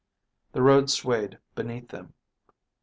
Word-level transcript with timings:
The 0.53 0.63
road 0.63 0.89
swayed 0.89 1.37
beneath 1.53 1.89
them. 1.89 2.15